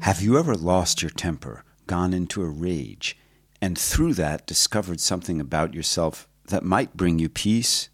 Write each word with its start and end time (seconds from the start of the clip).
Have 0.00 0.20
you 0.20 0.36
ever 0.36 0.56
lost 0.56 1.00
your 1.02 1.10
temper, 1.10 1.62
gone 1.86 2.12
into 2.12 2.42
a 2.42 2.48
rage, 2.48 3.16
and 3.60 3.78
through 3.78 4.14
that 4.14 4.46
discovered 4.48 4.98
something 4.98 5.40
about 5.40 5.74
yourself 5.74 6.26
that 6.48 6.64
might 6.64 6.96
bring 6.96 7.20
you 7.20 7.28
peace? 7.28 7.88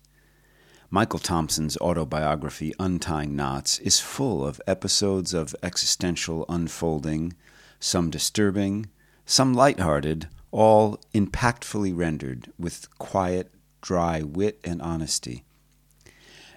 Michael 0.91 1.19
Thompson's 1.19 1.77
autobiography, 1.79 2.73
Untying 2.79 3.37
Knots, 3.37 3.79
is 3.81 4.01
full 4.01 4.47
of 4.47 4.61
episodes 4.67 5.35
of 5.35 5.55
existential 5.63 6.47
unfolding, 6.49 7.35
some 7.79 8.09
disturbing, 8.09 8.87
some 9.27 9.53
light-hearted, 9.53 10.29
all 10.51 10.99
impactfully 11.15 11.95
rendered 11.95 12.53
with 12.59 12.89
quiet, 12.99 13.53
dry 13.83 14.23
wit 14.23 14.61
and 14.65 14.81
honesty. 14.81 15.45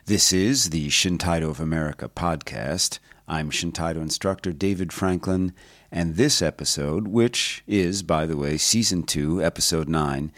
This 0.07 0.31
is 0.31 0.69
the 0.69 0.89
Shintaido 0.89 1.49
of 1.49 1.59
America 1.59 2.07
podcast. 2.07 2.99
I'm 3.27 3.49
Shintaido 3.49 4.03
instructor 4.03 4.53
David 4.53 4.93
Franklin, 4.93 5.51
and 5.91 6.13
this 6.15 6.43
episode, 6.43 7.07
which 7.07 7.63
is, 7.65 8.03
by 8.03 8.27
the 8.27 8.37
way, 8.37 8.57
season 8.57 9.01
2, 9.01 9.43
episode 9.43 9.89
9, 9.89 10.31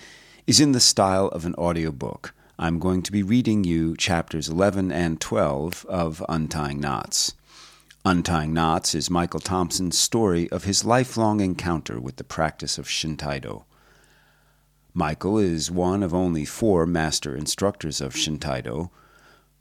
is 0.48 0.62
in 0.62 0.72
the 0.72 0.80
style 0.80 1.28
of 1.28 1.46
an 1.46 1.54
audiobook. 1.56 2.34
I'm 2.58 2.80
going 2.80 3.02
to 3.02 3.12
be 3.12 3.22
reading 3.22 3.66
you 3.66 3.98
chapters 3.98 4.48
11 4.48 4.90
and 4.94 5.20
12 5.20 5.86
of 5.90 6.24
Untying 6.30 6.80
Knots. 6.80 7.34
Untying 8.06 8.54
Knots 8.54 8.96
is 8.96 9.10
Michael 9.10 9.42
Thompson's 9.42 9.98
story 9.98 10.50
of 10.50 10.64
his 10.64 10.86
lifelong 10.86 11.42
encounter 11.42 12.00
with 12.00 12.16
the 12.16 12.24
practice 12.24 12.78
of 12.78 12.88
Shintaido. 12.88 13.66
Michael 14.94 15.38
is 15.38 15.70
one 15.70 16.04
of 16.04 16.14
only 16.14 16.46
four 16.46 16.86
master 16.86 17.36
instructors 17.36 18.00
of 18.00 18.14
Shintaido 18.14 18.92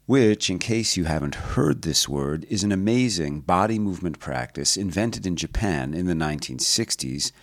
which, 0.07 0.49
in 0.49 0.57
case 0.57 0.95
you 0.95 1.03
haven't 1.03 1.35
heard 1.35 1.81
this 1.81 2.07
word, 2.07 2.45
is 2.49 2.63
an 2.63 2.71
amazing 2.71 3.41
body 3.41 3.77
movement 3.77 4.19
practice 4.19 4.77
invented 4.77 5.27
in 5.27 5.35
Japan 5.35 5.93
in 5.93 6.07
the 6.07 6.13
1960s 6.13 7.33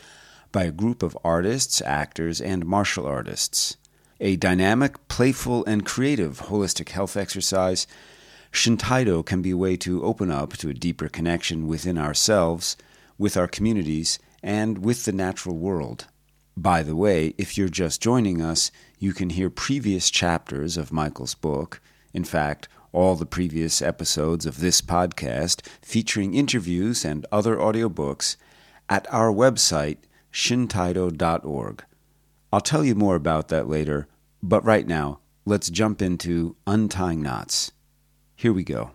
by 0.51 0.65
a 0.65 0.73
group 0.73 1.03
of 1.03 1.17
artists, 1.23 1.83
actors, 1.83 2.41
and 2.41 2.65
martial 2.65 3.07
artists. 3.07 3.77
A 4.19 4.37
dynamic, 4.37 5.09
playful, 5.09 5.63
and 5.67 5.85
creative 5.85 6.41
holistic 6.43 6.89
health 6.89 7.19
exercise, 7.19 7.87
Shintaido 8.51 9.23
can 9.23 9.43
be 9.43 9.51
a 9.51 9.59
way 9.59 9.77
to 9.77 10.03
open 10.03 10.31
up 10.31 10.55
to 10.55 10.71
a 10.71 10.75
deeper 10.75 11.11
connection 11.11 11.67
within 11.67 11.99
ourselves, 11.99 12.79
with 13.19 13.37
our 13.37 13.49
communities, 13.49 14.19
and 14.43 14.79
with 14.79 15.05
the 15.05 15.13
natural 15.13 15.59
world. 15.59 16.07
By 16.57 16.83
the 16.83 16.97
way, 16.97 17.35
if 17.37 17.59
you're 17.59 17.69
just 17.69 18.01
joining 18.01 18.41
us, 18.41 18.71
you 18.99 19.13
can 19.13 19.31
hear 19.31 19.51
previous 19.51 20.09
chapters 20.09 20.79
of 20.79 20.93
Michael's 20.93 21.35
book 21.35 21.83
in 22.15 22.25
fact, 22.25 22.69
all 22.93 23.17
the 23.17 23.27
previous 23.27 23.83
episodes 23.83 24.47
of 24.47 24.61
this 24.61 24.81
podcast 24.81 25.67
featuring 25.83 26.33
interviews 26.33 27.05
and 27.05 27.27
other 27.33 27.57
audiobooks 27.57 28.37
at 28.89 29.13
our 29.13 29.33
website, 29.33 29.99
shintaido.org. 30.33 31.85
I'll 32.53 32.61
tell 32.61 32.85
you 32.85 32.95
more 32.95 33.17
about 33.17 33.49
that 33.49 33.69
later, 33.69 34.07
but 34.43 34.65
right 34.65 34.87
now, 34.87 35.19
let's 35.45 35.71
jump 35.71 36.01
into 36.01 36.55
Untying 36.69 37.21
Knots. 37.21 37.73
Here 38.37 38.53
we 38.53 38.63
go. 38.63 38.93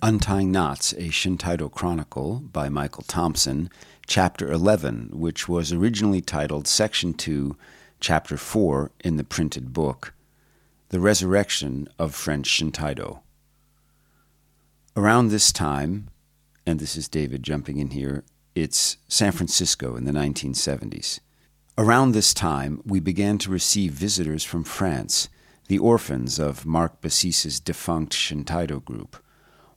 Untying 0.00 0.50
Knots, 0.50 0.92
a 0.94 1.10
Shintaido 1.10 1.70
Chronicle 1.70 2.40
by 2.40 2.68
Michael 2.68 3.04
Thompson, 3.06 3.70
Chapter 4.06 4.50
11, 4.50 5.10
which 5.12 5.48
was 5.48 5.72
originally 5.72 6.20
titled 6.20 6.66
Section 6.66 7.14
2 7.14 7.56
chapter 8.02 8.36
4 8.36 8.90
in 9.04 9.16
the 9.16 9.22
printed 9.22 9.72
book, 9.72 10.12
The 10.88 10.98
Resurrection 10.98 11.88
of 12.00 12.16
French 12.16 12.48
Shintaido. 12.48 13.20
Around 14.96 15.28
this 15.28 15.52
time, 15.52 16.08
and 16.66 16.80
this 16.80 16.96
is 16.96 17.08
David 17.08 17.44
jumping 17.44 17.78
in 17.78 17.90
here, 17.90 18.24
it's 18.56 18.96
San 19.06 19.30
Francisco 19.30 19.94
in 19.94 20.02
the 20.02 20.10
1970s. 20.10 21.20
Around 21.78 22.10
this 22.10 22.34
time, 22.34 22.82
we 22.84 22.98
began 22.98 23.38
to 23.38 23.52
receive 23.52 23.92
visitors 23.92 24.42
from 24.42 24.64
France, 24.64 25.28
the 25.68 25.78
orphans 25.78 26.40
of 26.40 26.66
Marc 26.66 27.00
Bassis's 27.00 27.60
defunct 27.60 28.14
Shintaido 28.14 28.84
group. 28.84 29.16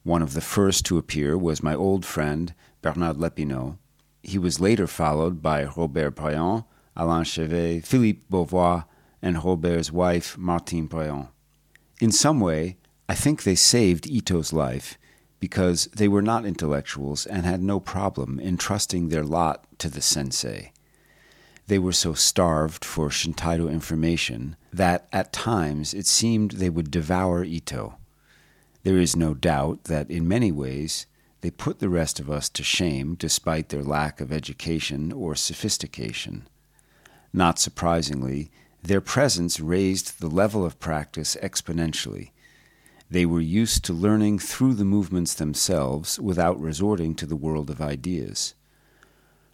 One 0.02 0.20
of 0.20 0.34
the 0.34 0.40
first 0.40 0.84
to 0.86 0.98
appear 0.98 1.38
was 1.38 1.62
my 1.62 1.76
old 1.76 2.04
friend, 2.04 2.52
Bernard 2.82 3.18
Lepinot. 3.18 3.78
He 4.24 4.36
was 4.36 4.58
later 4.58 4.88
followed 4.88 5.40
by 5.40 5.66
Robert 5.76 6.16
Payan, 6.16 6.64
Alain 6.96 7.24
Chevet, 7.24 7.84
Philippe 7.84 8.22
Beauvoir, 8.30 8.84
and 9.20 9.36
Robert's 9.36 9.92
wife, 9.92 10.38
Martine 10.38 10.88
Préon. 10.88 11.28
In 12.00 12.12
some 12.12 12.40
way, 12.40 12.76
I 13.08 13.14
think 13.14 13.42
they 13.42 13.54
saved 13.54 14.06
Ito's 14.06 14.52
life 14.52 14.98
because 15.38 15.86
they 15.86 16.08
were 16.08 16.22
not 16.22 16.46
intellectuals 16.46 17.26
and 17.26 17.44
had 17.44 17.62
no 17.62 17.78
problem 17.78 18.40
entrusting 18.40 19.08
their 19.08 19.24
lot 19.24 19.66
to 19.78 19.88
the 19.88 20.00
sensei. 20.00 20.72
They 21.66 21.78
were 21.78 21.92
so 21.92 22.14
starved 22.14 22.84
for 22.84 23.08
Shintaido 23.08 23.70
information 23.70 24.56
that 24.72 25.08
at 25.12 25.32
times 25.32 25.94
it 25.94 26.06
seemed 26.06 26.52
they 26.52 26.70
would 26.70 26.90
devour 26.90 27.44
Ito. 27.44 27.96
There 28.84 28.98
is 28.98 29.16
no 29.16 29.34
doubt 29.34 29.84
that 29.84 30.10
in 30.10 30.28
many 30.28 30.52
ways 30.52 31.06
they 31.40 31.50
put 31.50 31.80
the 31.80 31.88
rest 31.88 32.20
of 32.20 32.30
us 32.30 32.48
to 32.50 32.62
shame 32.62 33.14
despite 33.14 33.68
their 33.68 33.82
lack 33.82 34.20
of 34.20 34.32
education 34.32 35.12
or 35.12 35.34
sophistication. 35.34 36.46
Not 37.36 37.58
surprisingly, 37.58 38.50
their 38.82 39.02
presence 39.02 39.60
raised 39.60 40.20
the 40.20 40.28
level 40.28 40.64
of 40.64 40.80
practice 40.80 41.36
exponentially. 41.42 42.30
They 43.10 43.26
were 43.26 43.42
used 43.42 43.84
to 43.84 43.92
learning 43.92 44.38
through 44.38 44.72
the 44.72 44.86
movements 44.86 45.34
themselves 45.34 46.18
without 46.18 46.58
resorting 46.58 47.14
to 47.16 47.26
the 47.26 47.36
world 47.36 47.68
of 47.68 47.82
ideas. 47.82 48.54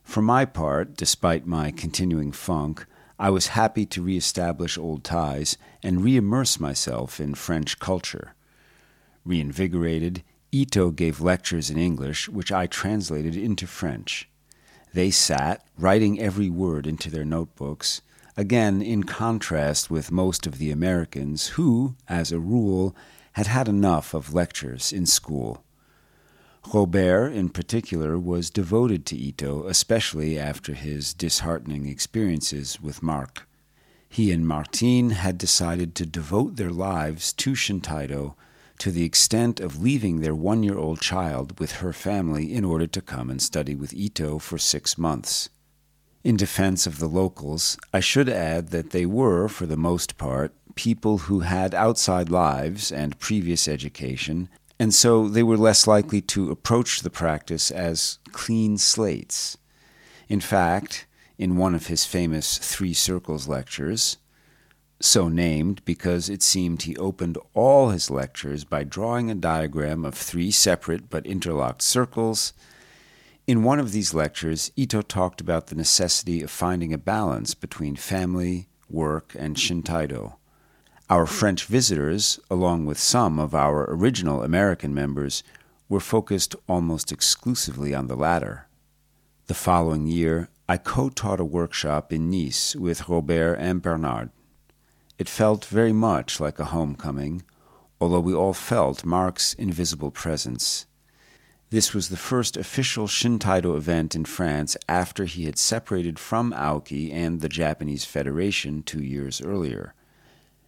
For 0.04 0.22
my 0.22 0.44
part, 0.44 0.97
despite 0.97 1.44
my 1.44 1.72
continuing 1.72 2.31
funk, 2.31 2.87
I 3.19 3.31
was 3.31 3.48
happy 3.48 3.84
to 3.87 4.03
reestablish 4.03 4.78
old 4.78 5.03
ties 5.03 5.56
and 5.82 6.04
re-immerse 6.04 6.60
myself 6.60 7.19
in 7.19 7.34
French 7.34 7.81
culture. 7.81 8.34
Reinvigorated, 9.25 10.22
Ito 10.53 10.92
gave 10.92 11.21
lectures 11.21 11.69
in 11.69 11.78
English, 11.78 12.28
which 12.28 12.53
I 12.53 12.69
translated 12.69 13.34
into 13.34 13.66
French. 13.66 14.28
They 14.94 15.10
sat, 15.10 15.64
writing 15.78 16.20
every 16.20 16.50
word 16.50 16.86
into 16.86 17.10
their 17.10 17.25
notebooks, 17.25 18.03
again 18.36 18.82
in 18.82 19.04
contrast 19.04 19.91
with 19.91 20.12
most 20.12 20.47
of 20.47 20.58
the 20.58 20.70
Americans 20.70 21.48
who, 21.48 21.97
as 22.08 22.30
a 22.30 22.38
rule, 22.38 22.94
had 23.32 23.47
had 23.47 23.69
enough 23.69 24.12
of 24.12 24.34
lectures 24.34 24.92
in 24.92 25.06
school. 25.06 25.64
Robert, 26.72 27.28
in 27.32 27.48
particular, 27.48 28.19
was 28.19 28.50
devoted 28.50 29.04
to 29.06 29.16
Ito, 29.16 29.66
especially 29.66 30.38
after 30.38 30.75
his 30.75 31.14
disheartening 31.14 31.86
experiences 31.86 32.80
with 32.80 33.03
Marc. 33.03 33.48
He 34.09 34.30
and 34.30 34.47
Martine 34.47 35.10
had 35.10 35.38
decided 35.38 35.94
to 35.94 36.06
devote 36.06 36.56
their 36.56 36.70
lives 36.70 37.32
to 37.34 37.54
Shintaido 37.54 38.36
to 38.82 38.91
the 38.91 39.04
extent 39.04 39.60
of 39.60 39.81
leaving 39.81 40.20
their 40.20 40.34
one 40.34 40.65
year 40.65 40.76
old 40.76 41.00
child 41.00 41.56
with 41.60 41.76
her 41.76 41.93
family 41.93 42.53
in 42.53 42.65
order 42.65 42.88
to 42.88 43.00
come 43.00 43.31
and 43.31 43.41
study 43.41 43.76
with 43.76 43.94
Ito 43.94 44.41
for 44.41 44.59
six 44.59 44.98
months. 44.98 45.50
In 46.25 46.37
defense 46.37 46.84
of 46.84 46.98
the 46.98 47.06
locals, 47.06 47.78
I 47.94 48.00
should 48.00 48.28
add 48.28 48.71
that 48.71 48.91
they 48.91 49.06
were, 49.06 49.47
for 49.47 49.66
the 49.66 49.76
most 49.76 50.19
part, 50.19 50.53
people 50.75 51.19
who 51.19 51.41
had 51.41 51.76
outside 51.76 52.28
lives 52.28 52.91
and 52.91 53.21
previous 53.21 53.69
education, 53.69 54.48
and 54.81 54.92
so 54.92 55.28
they 55.28 55.44
were 55.44 55.56
less 55.56 55.87
likely 55.87 56.21
to 56.22 56.50
approach 56.50 57.03
the 57.03 57.10
practice 57.10 57.71
as 57.71 58.19
clean 58.32 58.78
slates. 58.78 59.56
In 60.28 60.41
fact, 60.41 61.06
in 61.38 61.56
one 61.56 61.76
of 61.76 61.87
his 61.87 62.04
famous 62.04 62.59
Three 62.59 62.94
Circles 62.94 63.47
lectures, 63.47 64.16
so 65.04 65.28
named 65.28 65.84
because 65.84 66.28
it 66.28 66.43
seemed 66.43 66.83
he 66.83 66.97
opened 66.97 67.39
all 67.54 67.91
his 67.91 68.10
lectures 68.10 68.65
by 68.65 68.84
drawing 68.84 69.31
a 69.31 69.34
diagram 69.34 70.04
of 70.04 70.15
three 70.15 70.51
separate 70.51 71.10
but 71.10 71.27
interlocked 71.27 71.83
circles. 71.83 72.53
In 73.47 73.65
one 73.65 73.81
of 73.81 73.93
these 73.93 74.15
lectures, 74.15 74.71
Ito 74.77 75.03
talked 75.03 75.41
about 75.41 75.66
the 75.66 75.75
necessity 75.75 76.43
of 76.43 76.51
finding 76.51 76.93
a 76.93 76.99
balance 76.99 77.54
between 77.54 77.97
family, 77.97 78.69
work, 78.89 79.34
and 79.39 79.57
Shintaido. 79.57 80.37
Our 81.10 81.27
French 81.27 81.66
visitors, 81.66 82.39
along 82.51 82.87
with 82.87 82.99
some 82.99 83.39
of 83.39 83.54
our 83.54 83.84
original 83.91 84.43
American 84.43 84.95
members, 84.95 85.43
were 85.89 86.01
focused 86.01 86.54
almost 86.69 87.13
exclusively 87.13 87.95
on 87.95 88.07
the 88.07 88.16
latter. 88.16 88.69
The 89.47 89.54
following 89.54 90.07
year, 90.07 90.49
I 90.69 90.78
co 90.78 91.10
taught 91.10 91.41
a 91.41 91.45
workshop 91.45 92.13
in 92.13 92.31
Nice 92.31 92.77
with 92.77 93.09
Robert 93.09 93.57
and 93.57 93.83
Bernard. 93.83 94.31
It 95.18 95.28
felt 95.28 95.64
very 95.64 95.92
much 95.92 96.41
like 96.41 96.59
a 96.59 96.66
homecoming, 96.66 97.42
although 98.00 98.20
we 98.20 98.34
all 98.34 98.54
felt 98.54 99.04
Marc's 99.04 99.54
invisible 99.54 100.10
presence. 100.10 100.86
This 101.70 101.94
was 101.94 102.09
the 102.09 102.16
first 102.16 102.56
official 102.56 103.06
Shintaido 103.06 103.76
event 103.76 104.14
in 104.14 104.26
France 104.26 104.76
after 104.88 105.24
he 105.24 105.44
had 105.44 105.59
separated 105.59 106.18
from 106.18 106.53
Aoki 106.53 107.12
and 107.12 107.41
the 107.41 107.48
Japanese 107.48 108.04
Federation 108.04 108.82
two 108.82 109.03
years 109.03 109.41
earlier. 109.41 109.94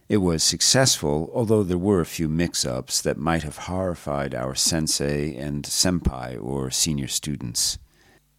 It 0.07 0.17
was 0.17 0.43
successful, 0.43 1.31
although 1.33 1.63
there 1.63 1.77
were 1.77 1.99
a 1.99 2.05
few 2.05 2.29
mix 2.29 2.65
ups 2.65 3.01
that 3.01 3.17
might 3.17 3.43
have 3.43 3.57
horrified 3.57 4.33
our 4.33 4.55
sensei 4.55 5.35
and 5.35 5.63
senpai 5.63 6.41
or 6.43 6.71
senior 6.71 7.07
students. 7.07 7.77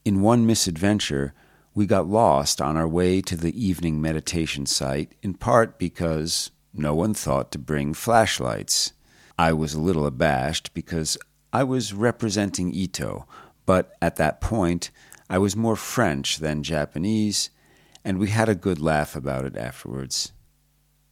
In 0.04 0.20
one 0.20 0.46
misadventure, 0.46 1.34
we 1.76 1.84
got 1.84 2.08
lost 2.08 2.58
on 2.58 2.74
our 2.74 2.88
way 2.88 3.20
to 3.20 3.36
the 3.36 3.52
evening 3.62 4.00
meditation 4.00 4.64
site, 4.64 5.12
in 5.22 5.34
part 5.34 5.78
because 5.78 6.50
no 6.72 6.94
one 6.94 7.12
thought 7.12 7.52
to 7.52 7.58
bring 7.58 7.92
flashlights. 7.92 8.94
I 9.38 9.52
was 9.52 9.74
a 9.74 9.80
little 9.80 10.06
abashed 10.06 10.72
because 10.72 11.18
I 11.52 11.64
was 11.64 11.92
representing 11.92 12.72
Ito, 12.72 13.26
but 13.66 13.92
at 14.00 14.16
that 14.16 14.40
point 14.40 14.90
I 15.28 15.36
was 15.36 15.54
more 15.54 15.76
French 15.76 16.38
than 16.38 16.62
Japanese, 16.62 17.50
and 18.02 18.18
we 18.18 18.28
had 18.28 18.48
a 18.48 18.54
good 18.54 18.80
laugh 18.80 19.14
about 19.14 19.44
it 19.44 19.54
afterwards. 19.54 20.32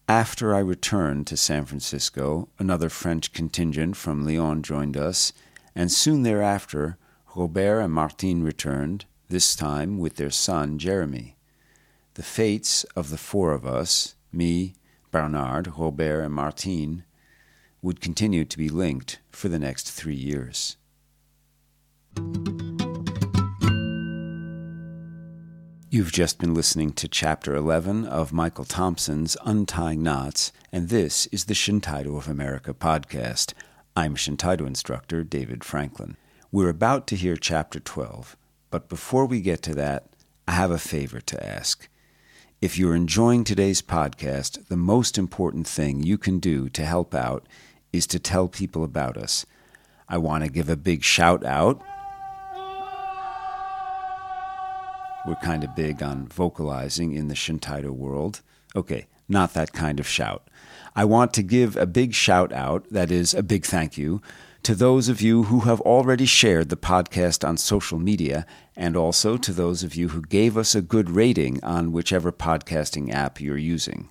After 0.09 0.55
I 0.55 0.61
returned 0.61 1.27
to 1.27 1.37
San 1.37 1.67
Francisco, 1.67 2.49
another 2.59 2.89
French 2.89 3.35
contingent 3.35 3.99
from 3.99 4.25
Lyon 4.25 4.63
joined 4.63 4.97
us, 4.97 5.35
and 5.75 5.93
soon 5.93 6.23
thereafter 6.23 6.97
Robert 7.37 7.81
and 7.81 7.93
Martine 7.93 8.43
returned, 8.43 9.05
this 9.35 9.57
time 9.57 9.99
with 9.99 10.15
their 10.15 10.31
son 10.31 10.79
Jeremy. 10.79 11.35
The 12.15 12.23
fates 12.23 12.85
of 12.95 13.11
the 13.11 13.19
four 13.19 13.51
of 13.51 13.67
us, 13.67 14.15
me, 14.33 14.77
Bernard, 15.11 15.73
Robert, 15.77 16.21
and 16.21 16.33
Martine, 16.33 17.03
would 17.83 18.01
continue 18.01 18.45
to 18.45 18.57
be 18.57 18.69
linked 18.69 19.19
for 19.33 19.49
the 19.49 19.59
next 19.59 19.91
three 19.91 20.15
years. 20.15 20.77
You've 25.91 26.13
just 26.13 26.39
been 26.39 26.55
listening 26.55 26.93
to 26.93 27.09
Chapter 27.09 27.57
11 27.57 28.05
of 28.05 28.33
Michael 28.33 28.65
Thompson's 28.65 29.37
Untying 29.45 30.01
Knots, 30.01 30.53
and 30.71 30.91
this 30.91 31.27
is 31.33 31.47
the 31.47 31.55
Shintaido 31.55 32.17
of 32.17 32.29
America 32.29 32.73
podcast. 32.73 33.53
I'm 33.97 34.15
Shintaido 34.15 34.65
instructor 34.65 35.25
David 35.25 35.65
Franklin. 35.65 36.17
We're 36.53 36.69
about 36.69 37.09
to 37.09 37.17
hear 37.17 37.35
Chapter 37.35 37.81
12, 37.81 38.37
but 38.75 38.89
before 38.89 39.25
we 39.25 39.41
get 39.41 39.63
to 39.63 39.73
that, 39.73 40.09
I 40.49 40.53
have 40.55 40.73
a 40.73 40.79
favor 40.79 41.21
to 41.21 41.47
ask. 41.47 41.89
If 42.61 42.77
you're 42.77 42.97
enjoying 42.97 43.45
today's 43.45 43.81
podcast, 43.81 44.67
the 44.67 44.77
most 44.77 45.17
important 45.17 45.69
thing 45.69 46.03
you 46.03 46.19
can 46.19 46.41
do 46.41 46.69
to 46.71 46.85
help 46.85 47.15
out 47.15 47.47
is 47.93 48.05
to 48.09 48.19
tell 48.19 48.49
people 48.49 48.83
about 48.83 49.17
us. 49.17 49.47
I 50.09 50.19
want 50.19 50.43
to 50.43 50.51
give 50.51 50.69
a 50.69 50.75
big 50.75 51.05
shout 51.05 51.45
out. 51.45 51.81
We're 55.25 55.37
kind 55.37 55.63
of 55.63 55.77
big 55.77 56.03
on 56.03 56.27
vocalizing 56.27 57.15
in 57.15 57.29
the 57.29 57.37
Shintaido 57.37 57.91
world. 57.91 58.43
Okay, 58.75 59.07
not 59.29 59.55
that 59.55 59.73
kind 59.73 60.01
of 60.01 60.09
shout. 60.09 60.51
I 60.97 61.05
want 61.05 61.33
to 61.35 61.45
give 61.45 61.77
a 61.77 61.87
big 61.87 62.13
shout 62.13 62.53
out, 62.53 62.89
that 62.91 63.13
is, 63.13 63.35
a 63.35 63.45
big 63.45 63.67
thank 63.67 63.97
you, 63.97 64.21
to 64.65 64.75
those 64.75 65.11
of 65.11 65.21
you 65.21 65.45
who 65.45 65.61
have 65.61 65.81
already 65.83 66.25
shared 66.25 66.71
the 66.71 66.77
podcast 66.77 67.47
on 67.47 67.59
social 67.59 67.99
media, 67.99 68.47
and 68.75 68.97
also 68.97 69.37
to 69.37 69.53
those 69.53 69.83
of 69.83 69.95
you 69.95 70.09
who 70.09 70.23
gave 70.23 70.57
us 70.57 70.75
a 70.75 70.81
good 70.81 71.11
rating 71.11 71.63
on 71.63 71.93
whichever 71.93 72.33
podcasting 72.33 73.13
app 73.13 73.43
you're 73.43 73.59
using. 73.59 74.11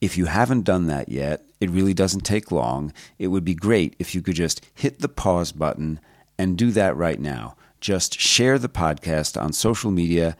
If 0.00 0.16
you 0.16 0.26
haven't 0.26 0.62
done 0.62 0.86
that 0.86 1.08
yet, 1.08 1.44
it 1.60 1.68
really 1.68 1.94
doesn't 1.94 2.20
take 2.20 2.52
long. 2.52 2.92
It 3.18 3.28
would 3.28 3.44
be 3.44 3.54
great 3.54 3.96
if 3.98 4.14
you 4.14 4.22
could 4.22 4.36
just 4.36 4.64
hit 4.72 5.00
the 5.00 5.08
pause 5.08 5.50
button 5.50 5.98
and 6.38 6.56
do 6.56 6.70
that 6.70 6.96
right 6.96 7.18
now. 7.18 7.56
Just 7.80 8.20
share 8.20 8.60
the 8.60 8.68
podcast 8.68 9.40
on 9.40 9.52
social 9.52 9.90
media 9.90 10.36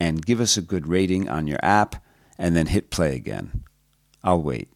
and 0.00 0.24
give 0.24 0.40
us 0.40 0.56
a 0.56 0.62
good 0.62 0.88
rating 0.88 1.28
on 1.28 1.46
your 1.46 1.60
app, 1.62 2.02
and 2.38 2.56
then 2.56 2.66
hit 2.66 2.90
play 2.90 3.14
again. 3.14 3.62
I'll 4.24 4.42
wait. 4.42 4.68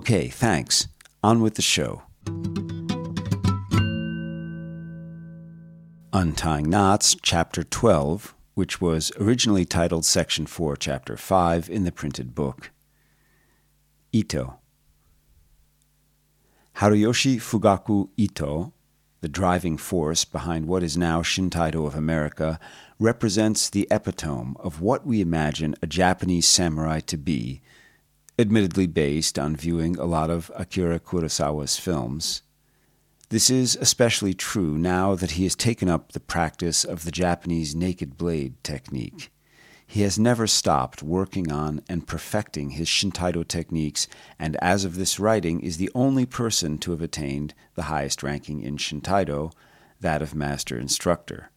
Okay, 0.00 0.28
thanks. 0.28 0.88
On 1.22 1.42
with 1.42 1.56
the 1.56 1.60
show. 1.60 2.00
Untying 6.14 6.70
Knots, 6.70 7.16
Chapter 7.20 7.62
12, 7.62 8.34
which 8.54 8.80
was 8.80 9.12
originally 9.20 9.66
titled 9.66 10.06
Section 10.06 10.46
4, 10.46 10.74
Chapter 10.76 11.18
5 11.18 11.68
in 11.68 11.84
the 11.84 11.92
printed 11.92 12.34
book. 12.34 12.70
Ito. 14.10 14.58
Haruyoshi 16.76 17.36
Fugaku 17.36 18.08
Ito, 18.16 18.72
the 19.20 19.28
driving 19.28 19.76
force 19.76 20.24
behind 20.24 20.66
what 20.66 20.82
is 20.82 20.96
now 20.96 21.20
Shintaido 21.20 21.86
of 21.86 21.94
America, 21.94 22.58
represents 22.98 23.68
the 23.68 23.86
epitome 23.90 24.54
of 24.60 24.80
what 24.80 25.06
we 25.06 25.20
imagine 25.20 25.74
a 25.82 25.86
Japanese 25.86 26.48
samurai 26.48 27.00
to 27.00 27.18
be 27.18 27.60
admittedly 28.40 28.86
based 28.86 29.38
on 29.38 29.54
viewing 29.54 29.98
a 29.98 30.04
lot 30.04 30.30
of 30.30 30.50
Akira 30.56 30.98
Kurosawa's 30.98 31.76
films. 31.78 32.42
This 33.28 33.50
is 33.50 33.76
especially 33.76 34.34
true 34.34 34.76
now 34.76 35.14
that 35.14 35.32
he 35.32 35.44
has 35.44 35.54
taken 35.54 35.88
up 35.88 36.12
the 36.12 36.20
practice 36.20 36.84
of 36.84 37.04
the 37.04 37.12
Japanese 37.12 37.76
naked 37.76 38.16
blade 38.16 38.54
technique. 38.64 39.30
He 39.86 40.02
has 40.02 40.18
never 40.18 40.46
stopped 40.46 41.02
working 41.02 41.52
on 41.52 41.82
and 41.88 42.06
perfecting 42.06 42.70
his 42.70 42.88
Shintaido 42.88 43.46
techniques, 43.46 44.08
and 44.38 44.56
as 44.62 44.84
of 44.84 44.96
this 44.96 45.20
writing, 45.20 45.60
is 45.60 45.76
the 45.76 45.90
only 45.94 46.26
person 46.26 46.78
to 46.78 46.92
have 46.92 47.02
attained 47.02 47.54
the 47.74 47.84
highest 47.84 48.22
ranking 48.22 48.62
in 48.62 48.78
Shintaido, 48.78 49.52
that 50.00 50.22
of 50.22 50.34
Master 50.34 50.78
Instructor. 50.78 51.50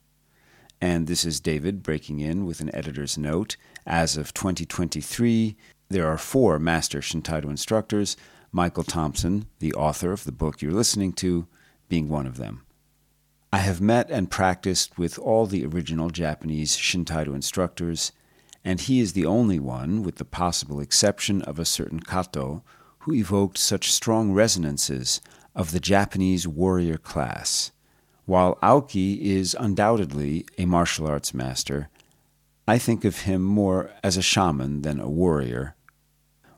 And 0.81 1.07
this 1.07 1.23
is 1.23 1.39
David 1.39 1.81
breaking 1.81 2.19
in 2.19 2.45
with 2.45 2.59
an 2.59 2.73
editor's 2.75 3.17
note. 3.17 3.55
As 3.87 4.17
of 4.17 4.33
2023, 4.33 5.55
there 5.93 6.07
are 6.07 6.17
four 6.17 6.57
Master 6.57 7.01
Shintaido 7.01 7.45
instructors, 7.45 8.17
Michael 8.51 8.83
Thompson, 8.83 9.45
the 9.59 9.75
author 9.75 10.11
of 10.11 10.23
the 10.23 10.31
book 10.31 10.59
you're 10.59 10.71
listening 10.71 11.13
to, 11.13 11.47
being 11.87 12.09
one 12.09 12.25
of 12.25 12.37
them. 12.37 12.63
I 13.51 13.57
have 13.57 13.79
met 13.79 14.09
and 14.09 14.31
practiced 14.31 14.97
with 14.97 15.19
all 15.19 15.45
the 15.45 15.63
original 15.63 16.09
Japanese 16.09 16.75
Shintaido 16.75 17.35
instructors, 17.35 18.11
and 18.65 18.81
he 18.81 19.01
is 19.01 19.13
the 19.13 19.27
only 19.27 19.59
one, 19.59 20.01
with 20.01 20.15
the 20.15 20.25
possible 20.25 20.79
exception 20.79 21.43
of 21.43 21.59
a 21.59 21.65
certain 21.65 21.99
Kato, 21.99 22.63
who 23.01 23.13
evoked 23.13 23.59
such 23.59 23.91
strong 23.91 24.31
resonances 24.31 25.21
of 25.55 25.71
the 25.71 25.79
Japanese 25.79 26.47
warrior 26.47 26.97
class. 26.97 27.71
While 28.25 28.57
Aoki 28.63 29.21
is 29.21 29.55
undoubtedly 29.59 30.47
a 30.57 30.65
martial 30.65 31.05
arts 31.05 31.35
master, 31.35 31.89
I 32.67 32.79
think 32.79 33.05
of 33.05 33.19
him 33.19 33.43
more 33.43 33.91
as 34.03 34.17
a 34.17 34.23
shaman 34.23 34.81
than 34.81 34.99
a 34.99 35.07
warrior, 35.09 35.75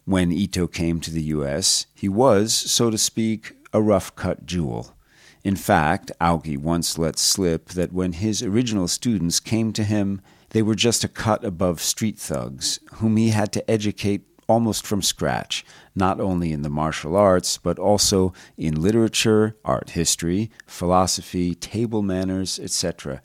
when 0.06 0.32
Ito 0.32 0.68
came 0.68 1.00
to 1.02 1.12
the 1.12 1.24
U.S., 1.24 1.88
he 1.94 2.08
was, 2.08 2.54
so 2.54 2.90
to 2.90 2.98
speak, 2.98 3.56
a 3.74 3.82
rough 3.82 4.16
cut 4.16 4.46
jewel. 4.46 4.96
In 5.44 5.56
fact, 5.56 6.12
Aoki 6.22 6.58
once 6.58 6.98
let 6.98 7.20
slip 7.20 7.70
that 7.70 7.94
when 7.94 8.14
his 8.14 8.42
original 8.42 8.88
students 8.88 9.40
came 9.40 9.74
to 9.74 9.84
him, 9.84 10.22
they 10.52 10.62
were 10.62 10.76
just 10.76 11.04
a 11.04 11.08
cut 11.08 11.44
above 11.44 11.82
street 11.82 12.18
thugs, 12.18 12.80
whom 12.96 13.18
he 13.18 13.30
had 13.30 13.52
to 13.54 13.70
educate 13.70 14.22
almost 14.48 14.86
from 14.86 15.02
scratch, 15.02 15.66
not 15.96 16.20
only 16.20 16.52
in 16.52 16.62
the 16.62 16.70
martial 16.70 17.16
arts, 17.16 17.58
but 17.58 17.80
also 17.80 18.34
in 18.58 18.82
literature, 18.82 19.56
art 19.66 19.92
history, 19.92 20.52
philosophy, 20.68 21.56
table 21.56 22.02
manners, 22.02 22.60
etc. 22.60 23.22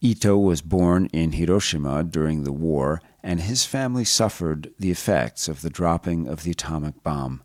Ito 0.00 0.36
was 0.36 0.62
born 0.62 1.06
in 1.12 1.32
Hiroshima 1.32 2.02
during 2.02 2.44
the 2.44 2.52
war 2.52 3.00
and 3.22 3.40
his 3.40 3.64
family 3.64 4.04
suffered 4.04 4.72
the 4.78 4.90
effects 4.90 5.48
of 5.48 5.62
the 5.62 5.70
dropping 5.70 6.26
of 6.26 6.42
the 6.42 6.50
atomic 6.50 7.02
bomb. 7.02 7.42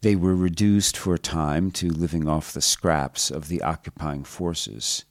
They 0.00 0.14
were 0.14 0.36
reduced 0.36 0.96
for 0.96 1.14
a 1.14 1.18
time 1.18 1.70
to 1.72 1.88
living 1.88 2.28
off 2.28 2.52
the 2.52 2.60
scraps 2.60 3.30
of 3.30 3.48
the 3.48 3.62
occupying 3.62 4.24
forces. 4.24 5.04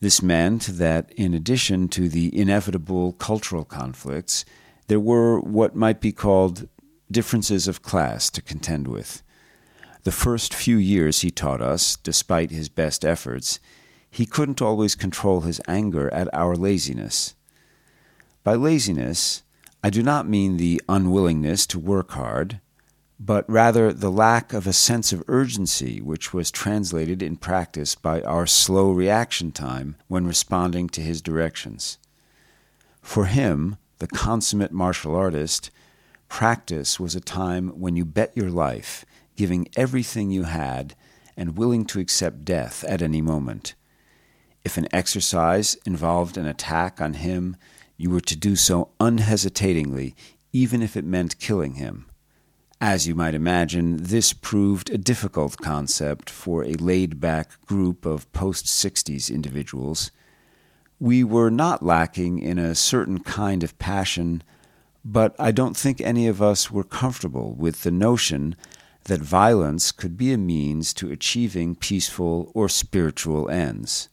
This 0.00 0.22
meant 0.22 0.62
that, 0.66 1.12
in 1.12 1.34
addition 1.34 1.88
to 1.88 2.08
the 2.08 2.36
inevitable 2.36 3.12
cultural 3.12 3.64
conflicts, 3.64 4.46
there 4.86 5.00
were 5.00 5.38
what 5.40 5.76
might 5.76 6.00
be 6.00 6.12
called 6.12 6.68
differences 7.10 7.68
of 7.68 7.82
class 7.82 8.30
to 8.30 8.40
contend 8.40 8.88
with. 8.88 9.22
The 10.04 10.12
first 10.12 10.54
few 10.54 10.78
years 10.78 11.20
he 11.20 11.30
taught 11.30 11.60
us, 11.60 11.96
despite 11.96 12.50
his 12.50 12.70
best 12.70 13.04
efforts, 13.04 13.60
he 14.10 14.24
couldn't 14.24 14.62
always 14.62 14.94
control 14.94 15.42
his 15.42 15.60
anger 15.68 16.12
at 16.12 16.32
our 16.34 16.56
laziness. 16.56 17.34
By 18.42 18.54
laziness, 18.54 19.42
I 19.84 19.90
do 19.90 20.02
not 20.02 20.28
mean 20.28 20.56
the 20.56 20.80
unwillingness 20.88 21.66
to 21.68 21.78
work 21.78 22.12
hard, 22.12 22.60
but 23.18 23.48
rather 23.50 23.92
the 23.92 24.10
lack 24.10 24.54
of 24.54 24.66
a 24.66 24.72
sense 24.72 25.12
of 25.12 25.22
urgency, 25.28 26.00
which 26.00 26.32
was 26.32 26.50
translated 26.50 27.22
in 27.22 27.36
practice 27.36 27.94
by 27.94 28.22
our 28.22 28.46
slow 28.46 28.92
reaction 28.92 29.52
time 29.52 29.96
when 30.08 30.26
responding 30.26 30.88
to 30.88 31.02
his 31.02 31.20
directions. 31.20 31.98
For 33.02 33.26
him, 33.26 33.76
the 33.98 34.06
consummate 34.06 34.72
martial 34.72 35.14
artist, 35.14 35.70
practice 36.30 36.98
was 36.98 37.14
a 37.14 37.20
time 37.20 37.68
when 37.78 37.94
you 37.94 38.06
bet 38.06 38.34
your 38.34 38.50
life, 38.50 39.04
giving 39.36 39.68
everything 39.76 40.30
you 40.30 40.44
had 40.44 40.94
and 41.36 41.58
willing 41.58 41.84
to 41.86 42.00
accept 42.00 42.46
death 42.46 42.84
at 42.84 43.02
any 43.02 43.20
moment. 43.20 43.74
If 44.64 44.78
an 44.78 44.88
exercise 44.92 45.76
involved 45.84 46.38
an 46.38 46.46
attack 46.46 47.02
on 47.02 47.14
him, 47.14 47.56
you 48.00 48.08
were 48.08 48.20
to 48.22 48.34
do 48.34 48.56
so 48.56 48.88
unhesitatingly, 48.98 50.14
even 50.54 50.80
if 50.80 50.96
it 50.96 51.04
meant 51.04 51.38
killing 51.38 51.74
him. 51.74 52.06
As 52.80 53.06
you 53.06 53.14
might 53.14 53.34
imagine, 53.34 53.98
this 53.98 54.32
proved 54.32 54.88
a 54.88 54.96
difficult 54.96 55.58
concept 55.58 56.30
for 56.30 56.64
a 56.64 56.72
laid 56.72 57.20
back 57.20 57.60
group 57.66 58.06
of 58.06 58.32
post 58.32 58.64
60s 58.64 59.30
individuals. 59.30 60.10
We 60.98 61.22
were 61.22 61.50
not 61.50 61.82
lacking 61.82 62.38
in 62.38 62.58
a 62.58 62.74
certain 62.74 63.18
kind 63.18 63.62
of 63.62 63.78
passion, 63.78 64.42
but 65.04 65.36
I 65.38 65.50
don't 65.50 65.76
think 65.76 66.00
any 66.00 66.26
of 66.26 66.40
us 66.40 66.70
were 66.70 66.84
comfortable 66.84 67.52
with 67.52 67.82
the 67.82 67.90
notion 67.90 68.56
that 69.04 69.20
violence 69.20 69.92
could 69.92 70.16
be 70.16 70.32
a 70.32 70.38
means 70.38 70.94
to 70.94 71.12
achieving 71.12 71.74
peaceful 71.74 72.50
or 72.54 72.70
spiritual 72.70 73.50
ends 73.50 74.08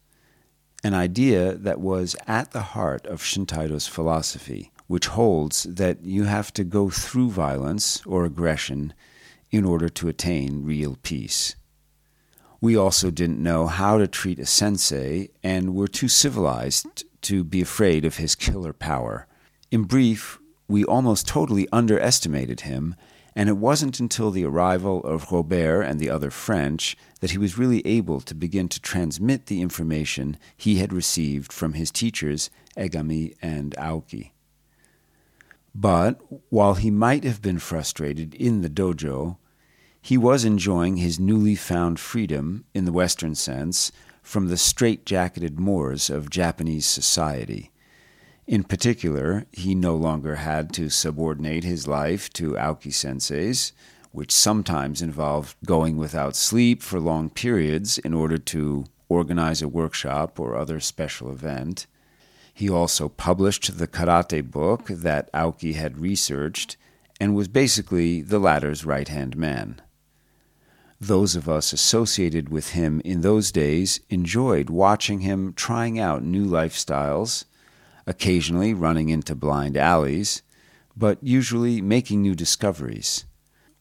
an 0.84 0.94
idea 0.94 1.56
that 1.56 1.80
was 1.80 2.16
at 2.28 2.52
the 2.52 2.62
heart 2.62 3.06
of 3.08 3.24
Shintaido's 3.24 3.88
philosophy, 3.88 4.72
which 4.88 5.08
holds 5.08 5.64
that 5.64 6.04
you 6.04 6.24
have 6.26 6.54
to 6.54 6.64
go 6.64 6.90
through 6.90 7.32
violence 7.32 8.06
or 8.06 8.26
aggression 8.26 8.94
in 9.52 9.66
order 9.66 9.90
to 9.90 10.08
attain 10.08 10.64
real 10.64 10.98
peace. 11.04 11.56
We 12.60 12.76
also 12.76 13.12
didn't 13.12 13.42
know 13.42 13.68
how 13.68 13.98
to 13.98 14.08
treat 14.08 14.40
a 14.40 14.46
sensei 14.46 15.30
and 15.44 15.76
were 15.76 15.88
too 15.88 16.08
civilized 16.08 17.06
to 17.24 17.44
be 17.44 17.62
afraid 17.62 18.04
of 18.06 18.18
his 18.18 18.36
killer 18.36 18.74
power. 18.74 19.28
In 19.72 19.84
brief, 19.84 20.40
we 20.68 20.84
almost 20.84 21.28
totally 21.28 21.68
underestimated 21.72 22.62
him 22.62 22.96
and 23.38 23.50
it 23.50 23.58
wasn't 23.58 24.00
until 24.00 24.32
the 24.32 24.44
arrival 24.44 25.04
of 25.04 25.32
Robert 25.32 25.84
and 25.84 26.00
the 26.00 26.10
other 26.10 26.32
French 26.32 26.98
that 27.20 27.30
he 27.30 27.38
was 27.38 27.56
really 27.56 27.86
able 27.86 28.20
to 28.20 28.34
begin 28.34 28.68
to 28.68 28.82
transmit 28.82 29.46
the 29.46 29.62
information 29.62 30.38
he 30.58 30.78
had 30.78 30.92
received 30.92 31.54
from 31.54 31.74
his 31.74 31.92
teachers, 31.92 32.50
Egami 32.76 33.36
and 33.40 33.76
Aoki. 33.78 34.32
But 35.76 36.20
while 36.50 36.74
he 36.74 36.90
might 36.90 37.24
have 37.26 37.40
been 37.40 37.60
frustrated 37.60 38.34
in 38.34 38.64
the 38.64 38.72
dojo, 38.72 39.38
he 40.02 40.18
was 40.18 40.44
enjoying 40.44 40.98
his 40.98 41.20
newly 41.20 41.54
found 41.54 42.00
freedom, 42.00 42.66
in 42.74 42.86
the 42.86 42.92
Western 42.92 43.36
sense, 43.36 43.92
from 44.24 44.48
the 44.48 44.58
strait-jacketed 44.58 45.60
mores 45.60 46.10
of 46.10 46.32
Japanese 46.32 46.88
society. 46.88 47.70
In 48.48 48.64
particular, 48.64 49.46
he 49.52 49.76
no 49.76 49.94
longer 49.98 50.36
had 50.36 50.72
to 50.74 50.90
subordinate 50.90 51.66
his 51.66 51.86
life 51.86 52.32
to 52.34 52.54
Aoki 52.54 52.94
sensei's, 52.94 53.74
which 54.14 54.32
sometimes 54.32 55.02
involved 55.02 55.58
going 55.66 55.98
without 55.98 56.34
sleep 56.34 56.82
for 56.82 56.98
long 56.98 57.30
periods 57.30 57.98
in 57.98 58.14
order 58.14 58.38
to 58.38 58.86
organize 59.10 59.62
a 59.62 59.68
workshop 59.68 60.40
or 60.40 60.56
other 60.56 60.80
special 60.80 61.30
event. 61.30 61.88
He 62.54 62.70
also 62.70 63.10
published 63.10 63.78
the 63.78 63.88
karate 63.88 64.50
book 64.50 64.88
that 64.88 65.32
Aoki 65.34 65.76
had 65.76 66.00
researched 66.00 66.78
and 67.20 67.36
was 67.36 67.50
basically 67.50 68.22
the 68.22 68.40
latter's 68.40 68.86
right 68.86 69.10
hand 69.10 69.36
man. 69.36 69.82
Those 71.02 71.36
of 71.36 71.50
us 71.50 71.74
associated 71.74 72.48
with 72.48 72.70
him 72.70 73.02
in 73.04 73.22
those 73.22 73.52
days 73.52 74.00
enjoyed 74.10 74.70
watching 74.70 75.20
him 75.20 75.52
trying 75.54 76.00
out 76.00 76.24
new 76.24 76.46
lifestyles 76.46 77.44
occasionally 78.08 78.74
running 78.74 79.10
into 79.10 79.36
blind 79.36 79.78
alleys, 79.78 80.42
but 80.96 81.20
usually 81.22 81.82
making 81.82 82.22
new 82.22 82.34
discoveries. 82.34 83.26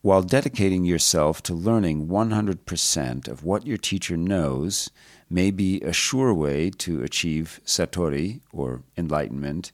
While 0.03 0.23
dedicating 0.23 0.85
yourself 0.85 1.43
to 1.45 1.55
learning 1.55 2.09
100% 2.09 3.29
of 3.29 3.45
what 3.45 3.67
your 3.67 3.79
teacher 3.79 4.17
knows 4.17 4.91
may 5.31 5.51
be 5.51 5.81
a 5.81 5.93
sure 5.93 6.35
way 6.35 6.71
to 6.71 7.03
achieve 7.03 7.61
satori, 7.65 8.41
or 8.53 8.83
enlightenment, 8.97 9.73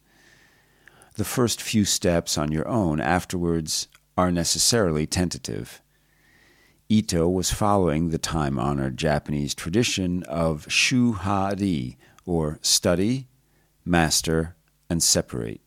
the 1.16 1.25
first 1.25 1.61
few 1.61 1.85
steps 1.85 2.38
on 2.38 2.52
your 2.52 2.66
own 2.68 3.00
afterwards 3.00 3.88
are 4.16 4.32
necessarily 4.32 5.06
tentative. 5.06 5.82
Ito 6.88 7.28
was 7.28 7.50
following 7.50 8.11
the 8.11 8.18
time 8.18 8.59
honored 8.59 8.97
Japanese 8.97 9.54
tradition 9.54 10.23
of 10.25 10.71
shu 10.71 11.12
ha 11.12 11.52
ri, 11.59 11.99
or 12.25 12.59
study, 12.62 13.28
master, 13.84 14.56
and 14.88 15.02
separate. 15.02 15.60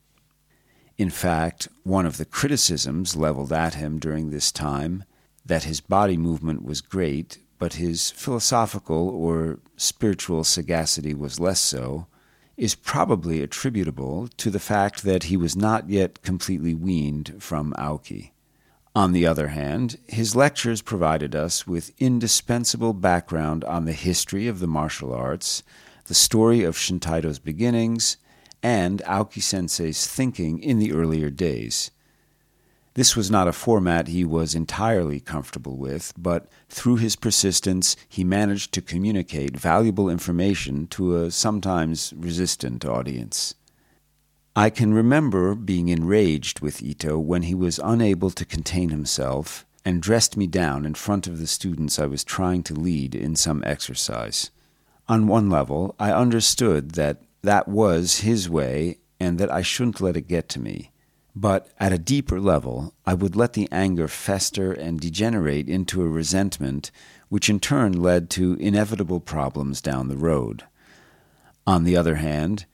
In 0.97 1.09
fact, 1.09 1.67
one 1.83 2.05
of 2.05 2.17
the 2.17 2.25
criticisms 2.25 3.15
leveled 3.15 3.51
at 3.51 3.73
him 3.73 3.99
during 3.99 4.29
this 4.29 4.51
time, 4.51 5.03
that 5.45 5.63
his 5.63 5.81
body 5.81 6.17
movement 6.17 6.63
was 6.63 6.81
great, 6.81 7.39
but 7.59 7.73
his 7.73 8.11
philosophical 8.11 9.09
or 9.09 9.59
spiritual 9.77 10.43
sagacity 10.43 11.13
was 11.13 11.39
less 11.39 11.59
so, 11.59 12.07
is 12.57 12.75
probably 12.75 13.41
attributable 13.41 14.29
to 14.37 14.49
the 14.49 14.59
fact 14.59 15.03
that 15.03 15.23
he 15.23 15.35
was 15.35 15.55
not 15.55 15.89
yet 15.89 16.21
completely 16.21 16.73
weaned 16.73 17.35
from 17.39 17.73
Aoki. 17.77 18.31
On 18.95 19.11
the 19.11 19.27
other 19.27 19.49
hand, 19.49 19.97
his 20.07 20.37
lectures 20.37 20.81
provided 20.81 21.35
us 21.35 21.67
with 21.67 21.91
indispensable 21.99 22.93
background 22.93 23.65
on 23.65 23.83
the 23.83 23.91
history 23.91 24.47
of 24.47 24.59
the 24.59 24.67
martial 24.67 25.13
arts, 25.13 25.63
the 26.05 26.13
story 26.13 26.63
of 26.63 26.77
Shintaido's 26.77 27.39
beginnings, 27.39 28.17
and 28.63 29.01
Aoki 29.05 29.41
sensei's 29.41 30.07
thinking 30.07 30.59
in 30.59 30.79
the 30.79 30.91
earlier 30.91 31.29
days. 31.29 31.91
This 32.95 33.15
was 33.15 33.29
not 33.29 33.47
a 33.47 33.53
format 33.53 34.07
he 34.07 34.23
was 34.23 34.55
entirely 34.55 35.19
comfortable 35.19 35.77
with, 35.77 36.13
but 36.17 36.47
through 36.69 36.95
his 36.95 37.17
persistence, 37.17 37.97
he 38.07 38.23
managed 38.23 38.71
to 38.73 38.81
communicate 38.81 39.59
valuable 39.59 40.09
information 40.09 40.87
to 40.87 41.17
a 41.17 41.31
sometimes 41.31 42.13
resistant 42.15 42.85
audience. 42.85 43.53
I 44.55 44.69
can 44.69 44.93
remember 44.93 45.53
being 45.55 45.89
enraged 45.89 46.61
with 46.61 46.81
Ito 46.81 47.19
when 47.19 47.43
he 47.43 47.53
was 47.53 47.81
unable 47.83 48.29
to 48.31 48.45
contain 48.45 48.89
himself 48.89 49.65
and 49.83 50.01
dressed 50.01 50.37
me 50.37 50.47
down 50.47 50.85
in 50.85 50.95
front 50.95 51.27
of 51.27 51.37
the 51.37 51.47
students 51.47 51.99
I 51.99 52.05
was 52.05 52.23
trying 52.23 52.63
to 52.63 52.73
lead 52.73 53.13
in 53.13 53.35
some 53.35 53.61
exercise. 53.65 54.51
On 55.07 55.27
one 55.27 55.49
level, 55.49 55.95
I 55.99 56.11
understood 56.11 56.91
that 56.91 57.21
that 57.43 57.67
was 57.67 58.21
his 58.21 58.49
way 58.49 58.97
and 59.19 59.37
that 59.37 59.51
I 59.51 59.61
shouldn't 59.61 60.01
let 60.01 60.17
it 60.17 60.27
get 60.27 60.49
to 60.49 60.59
me. 60.59 60.91
But 61.35 61.67
at 61.79 61.93
a 61.93 61.99
deeper 61.99 62.39
level, 62.39 62.95
I 63.05 63.13
would 63.13 63.35
let 63.35 63.53
the 63.53 63.69
anger 63.71 64.07
fester 64.07 64.71
and 64.71 64.99
degenerate 64.99 65.69
into 65.69 66.01
a 66.01 66.07
resentment, 66.07 66.89
which 67.29 67.49
in 67.49 67.59
turn 67.59 68.01
led 68.01 68.29
to 68.31 68.53
inevitable 68.53 69.19
problems 69.19 69.81
down 69.81 70.07
the 70.07 70.17
road. 70.17 70.63
On 71.67 71.83
the 71.83 71.95
other 71.95 72.15
hand, 72.15 72.65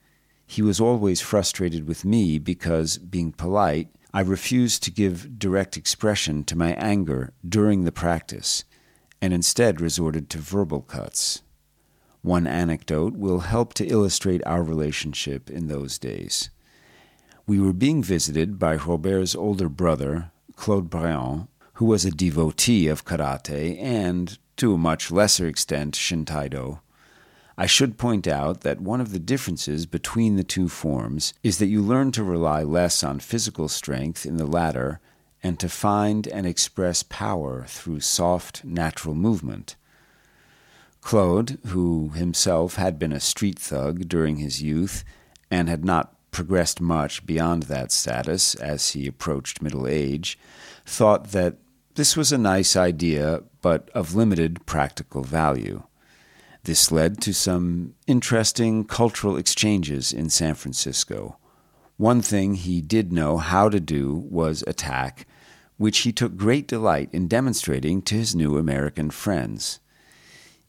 he 0.46 0.62
was 0.62 0.80
always 0.80 1.20
frustrated 1.20 1.88
with 1.88 2.04
me 2.04 2.38
because, 2.38 2.98
being 2.98 3.32
polite, 3.32 3.88
I 4.14 4.20
refused 4.20 4.82
to 4.84 4.90
give 4.90 5.38
direct 5.38 5.76
expression 5.76 6.44
to 6.44 6.56
my 6.56 6.72
anger 6.74 7.32
during 7.46 7.84
the 7.84 7.92
practice, 7.92 8.64
and 9.20 9.32
instead 9.32 9.80
resorted 9.80 10.30
to 10.30 10.38
verbal 10.38 10.82
cuts. 10.82 11.42
One 12.22 12.46
anecdote 12.46 13.14
will 13.14 13.40
help 13.40 13.74
to 13.74 13.86
illustrate 13.86 14.46
our 14.46 14.62
relationship 14.62 15.50
in 15.50 15.66
those 15.66 15.98
days. 15.98 16.50
We 17.46 17.58
were 17.58 17.72
being 17.72 18.02
visited 18.02 18.60
by 18.60 18.76
Robert's 18.76 19.34
older 19.34 19.68
brother, 19.68 20.30
Claude 20.54 20.88
Briand, 20.88 21.48
who 21.74 21.86
was 21.86 22.04
a 22.04 22.12
devotee 22.12 22.86
of 22.86 23.04
karate 23.04 23.76
and, 23.82 24.38
to 24.56 24.72
a 24.72 24.78
much 24.78 25.10
lesser 25.10 25.48
extent, 25.48 25.96
Shintaido. 25.96 26.80
I 27.58 27.66
should 27.66 27.98
point 27.98 28.28
out 28.28 28.60
that 28.60 28.80
one 28.80 29.00
of 29.00 29.10
the 29.10 29.18
differences 29.18 29.84
between 29.84 30.36
the 30.36 30.44
two 30.44 30.68
forms 30.68 31.34
is 31.42 31.58
that 31.58 31.66
you 31.66 31.82
learn 31.82 32.12
to 32.12 32.22
rely 32.22 32.62
less 32.62 33.02
on 33.02 33.18
physical 33.18 33.68
strength 33.68 34.24
in 34.24 34.36
the 34.36 34.46
latter 34.46 35.00
and 35.42 35.58
to 35.58 35.68
find 35.68 36.28
and 36.28 36.46
express 36.46 37.02
power 37.02 37.64
through 37.66 38.00
soft, 38.00 38.64
natural 38.64 39.16
movement. 39.16 39.74
Claude, 41.02 41.58
who 41.66 42.10
himself 42.10 42.76
had 42.76 42.98
been 42.98 43.12
a 43.12 43.20
street 43.20 43.58
thug 43.58 44.08
during 44.08 44.36
his 44.36 44.62
youth 44.62 45.04
and 45.50 45.68
had 45.68 45.84
not 45.84 46.14
progressed 46.30 46.80
much 46.80 47.26
beyond 47.26 47.64
that 47.64 47.92
status 47.92 48.54
as 48.54 48.90
he 48.90 49.06
approached 49.06 49.60
middle 49.60 49.86
age, 49.86 50.38
thought 50.86 51.32
that 51.32 51.56
this 51.96 52.16
was 52.16 52.32
a 52.32 52.38
nice 52.38 52.74
idea, 52.74 53.42
but 53.60 53.90
of 53.90 54.14
limited 54.14 54.64
practical 54.64 55.22
value. 55.22 55.82
This 56.64 56.90
led 56.90 57.20
to 57.22 57.34
some 57.34 57.94
interesting 58.06 58.84
cultural 58.84 59.36
exchanges 59.36 60.12
in 60.12 60.30
San 60.30 60.54
Francisco. 60.54 61.36
One 61.98 62.22
thing 62.22 62.54
he 62.54 62.80
did 62.80 63.12
know 63.12 63.36
how 63.36 63.68
to 63.68 63.80
do 63.80 64.14
was 64.30 64.64
attack, 64.66 65.26
which 65.76 65.98
he 65.98 66.12
took 66.12 66.36
great 66.36 66.66
delight 66.66 67.10
in 67.12 67.28
demonstrating 67.28 68.00
to 68.02 68.14
his 68.14 68.34
new 68.34 68.56
American 68.56 69.10
friends. 69.10 69.80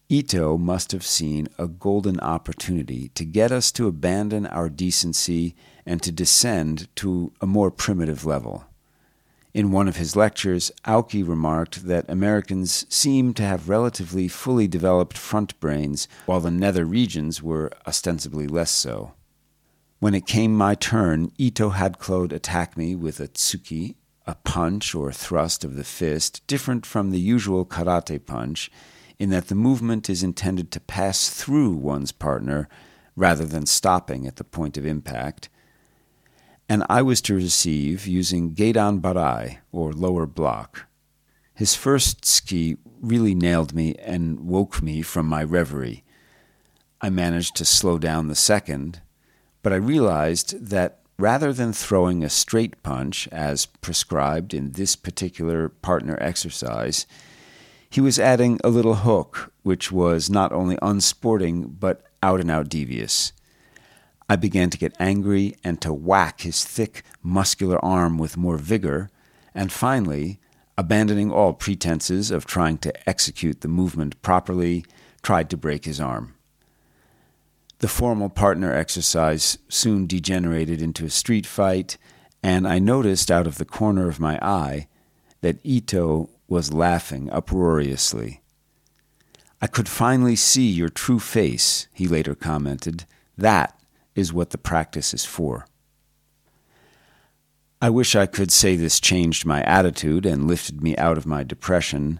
Ito 0.10 0.57
must 0.57 0.91
have 0.91 1.05
seen 1.05 1.48
a 1.57 1.67
golden 1.67 2.19
opportunity 2.19 3.10
to 3.15 3.25
get 3.25 3.51
us 3.51 3.72
to 3.74 3.88
abandon 3.88 4.45
our 4.45 4.69
decency 4.69 5.55
and 5.86 6.01
to 6.01 6.12
descend 6.12 6.88
to 6.98 7.31
a 7.41 7.45
more 7.45 7.72
primitive 7.72 8.25
level. 8.25 8.65
In 9.53 9.72
one 9.72 9.88
of 9.88 9.98
his 9.98 10.15
lectures, 10.15 10.72
Aoki 10.86 11.27
remarked 11.27 11.88
that 11.88 12.10
Americans 12.10 12.88
seem 12.89 13.33
to 13.36 13.43
have 13.43 13.69
relatively 13.69 14.27
fully 14.27 14.67
developed 14.67 15.17
front 15.17 15.60
brains, 15.60 16.07
while 16.25 16.39
the 16.39 16.50
nether 16.50 16.86
regions 16.86 17.43
were 17.43 17.72
ostensibly 17.86 18.48
less 18.48 18.72
so. 18.72 19.13
When 20.00 20.15
it 20.15 20.25
came 20.25 20.55
my 20.55 20.75
turn, 20.75 21.31
Ito 21.38 21.69
had 21.69 22.00
Claude 22.00 22.33
attack 22.33 22.75
me 22.75 22.95
with 22.95 23.19
a 23.19 23.27
tsuki, 23.27 23.95
a 24.25 24.36
punch 24.36 24.95
or 24.95 25.12
thrust 25.12 25.63
of 25.63 25.75
the 25.75 25.83
fist, 25.83 26.45
different 26.48 26.86
from 26.86 27.12
the 27.12 27.19
usual 27.19 27.63
karate 27.63 28.25
punch, 28.25 28.72
in 29.20 29.29
that 29.29 29.48
the 29.48 29.55
movement 29.55 30.10
is 30.10 30.24
intended 30.24 30.72
to 30.72 30.79
pass 30.79 31.29
through 31.29 31.72
one's 31.72 32.12
partner 32.12 32.67
rather 33.15 33.46
than 33.46 33.65
stopping 33.65 34.25
at 34.27 34.38
the 34.38 34.43
point 34.43 34.77
of 34.77 34.86
impact. 34.86 35.50
And 36.67 36.84
I 36.89 37.01
was 37.01 37.22
to 37.22 37.36
receive 37.36 38.08
using 38.08 38.55
Gedan 38.55 39.01
Barai, 39.01 39.60
or 39.72 39.91
lower 39.93 40.25
block. 40.25 40.88
His 41.53 41.75
first 41.75 42.22
tsuki 42.22 42.77
really 43.01 43.36
nailed 43.36 43.74
me 43.74 43.96
and 43.96 44.48
woke 44.48 44.82
me 44.82 45.01
from 45.01 45.27
my 45.27 45.43
reverie. 45.43 46.03
I 47.01 47.10
managed 47.10 47.55
to 47.58 47.65
slow 47.65 47.98
down 47.98 48.27
the 48.27 48.36
second, 48.36 49.01
but 49.62 49.74
I 49.74 49.75
realized 49.75 50.67
that 50.70 51.00
rather 51.20 51.53
than 51.53 51.74
throwing 51.74 52.24
a 52.24 52.29
straight 52.29 52.82
punch, 52.82 53.27
as 53.32 53.65
prescribed 53.65 54.53
in 54.53 54.72
this 54.72 54.96
particular 54.96 55.70
partner 55.70 56.17
exercise, 56.20 57.05
he 57.93 58.01
was 58.01 58.17
adding 58.17 58.59
a 58.63 58.69
little 58.69 58.95
hook, 58.95 59.53
which 59.62 59.91
was 59.91 60.27
not 60.27 60.51
only 60.51 60.79
unsporting, 60.81 61.77
but 61.79 62.01
out 62.23 62.39
and 62.41 62.50
out 62.50 62.67
devious. 62.67 63.33
I 64.27 64.35
began 64.35 64.71
to 64.71 64.79
get 64.79 64.95
angry 65.00 65.55
and 65.63 65.79
to 65.81 65.93
whack 65.93 66.41
his 66.41 66.65
thick, 66.65 67.03
muscular 67.21 67.77
arm 67.85 68.17
with 68.17 68.35
more 68.35 68.57
vigor, 68.57 69.12
and 69.53 69.71
finally, 69.71 70.39
abandoning 70.75 71.31
all 71.31 71.53
pretenses 71.53 72.31
of 72.31 72.47
trying 72.47 72.79
to 72.79 73.07
execute 73.07 73.62
the 73.62 73.67
movement 73.67 74.19
properly, 74.23 74.85
tried 75.21 75.51
to 75.51 75.57
break 75.57 75.85
his 75.85 76.00
arm. 76.00 76.33
The 77.77 77.88
formal 77.88 78.29
partner 78.29 78.73
exercise 78.73 79.59
soon 79.69 80.07
degenerated 80.07 80.81
into 80.81 81.05
a 81.05 81.12
street 81.12 81.45
fight, 81.45 82.00
and 82.41 82.67
I 82.67 82.79
noticed 82.79 83.29
out 83.29 83.45
of 83.45 83.59
the 83.59 83.65
corner 83.65 84.09
of 84.09 84.19
my 84.19 84.39
eye 84.41 84.88
that 85.41 85.59
Ito 85.63 86.31
was 86.47 86.73
laughing 86.73 87.29
uproariously. 87.31 88.41
I 89.62 89.67
could 89.67 89.88
finally 89.88 90.35
see 90.35 90.69
your 90.69 90.89
true 90.89 91.19
face, 91.19 91.88
he 91.93 92.07
later 92.07 92.35
commented. 92.35 93.05
That 93.38 93.79
is 94.15 94.33
what 94.33 94.50
the 94.50 94.57
practice 94.57 95.13
is 95.13 95.25
for. 95.25 95.65
I 97.81 97.89
wish 97.89 98.15
I 98.15 98.25
could 98.25 98.51
say 98.51 98.75
this 98.75 99.00
changed 99.00 99.45
my 99.45 99.62
attitude 99.63 100.25
and 100.25 100.47
lifted 100.47 100.81
me 100.81 100.95
out 100.97 101.17
of 101.17 101.25
my 101.25 101.43
depression, 101.43 102.19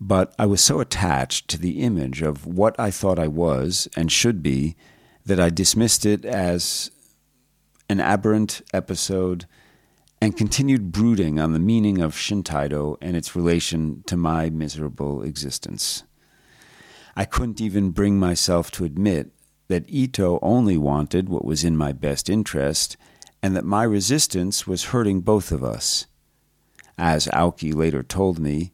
but 0.00 0.34
I 0.38 0.46
was 0.46 0.60
so 0.60 0.80
attached 0.80 1.48
to 1.48 1.58
the 1.58 1.80
image 1.80 2.22
of 2.22 2.46
what 2.46 2.78
I 2.78 2.90
thought 2.90 3.18
I 3.18 3.28
was 3.28 3.88
and 3.96 4.10
should 4.10 4.42
be 4.42 4.76
that 5.24 5.40
I 5.40 5.50
dismissed 5.50 6.06
it 6.06 6.24
as 6.24 6.90
an 7.88 8.00
aberrant 8.00 8.62
episode 8.72 9.46
and 10.20 10.36
continued 10.36 10.92
brooding 10.92 11.38
on 11.38 11.52
the 11.52 11.58
meaning 11.58 12.00
of 12.00 12.14
Shintaido 12.14 12.96
and 13.00 13.16
its 13.16 13.36
relation 13.36 14.02
to 14.06 14.16
my 14.16 14.50
miserable 14.50 15.22
existence. 15.22 16.04
I 17.14 17.24
couldn't 17.24 17.60
even 17.60 17.90
bring 17.90 18.18
myself 18.18 18.70
to 18.72 18.84
admit 18.84 19.30
that 19.68 19.88
Ito 19.88 20.38
only 20.42 20.78
wanted 20.78 21.28
what 21.28 21.44
was 21.44 21.64
in 21.64 21.76
my 21.76 21.92
best 21.92 22.30
interest 22.30 22.96
and 23.42 23.54
that 23.56 23.64
my 23.64 23.82
resistance 23.82 24.66
was 24.66 24.86
hurting 24.86 25.20
both 25.20 25.52
of 25.52 25.62
us. 25.62 26.06
As 26.98 27.26
Aoki 27.28 27.74
later 27.74 28.02
told 28.02 28.38
me, 28.38 28.72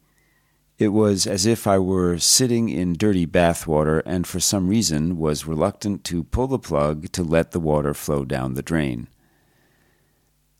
it 0.78 0.88
was 0.88 1.26
as 1.26 1.46
if 1.46 1.66
I 1.66 1.78
were 1.78 2.18
sitting 2.18 2.68
in 2.68 2.94
dirty 2.94 3.26
bathwater 3.26 4.02
and 4.04 4.26
for 4.26 4.40
some 4.40 4.68
reason 4.68 5.16
was 5.16 5.46
reluctant 5.46 6.04
to 6.04 6.24
pull 6.24 6.48
the 6.48 6.58
plug 6.58 7.12
to 7.12 7.22
let 7.22 7.52
the 7.52 7.60
water 7.60 7.94
flow 7.94 8.24
down 8.24 8.54
the 8.54 8.62
drain. 8.62 9.08